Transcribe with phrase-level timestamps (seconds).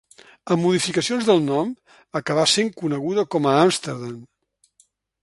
[0.53, 1.69] Amb modificacions del nom,
[2.21, 4.17] acabà sent coneguda com a Amsterdam.